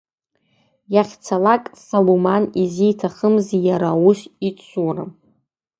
Иахьцалак 0.93 1.63
Салуман 1.85 2.43
изиҭахымзи 2.63 3.57
иара 3.67 3.89
аус 3.95 4.19
ицура? 4.49 5.05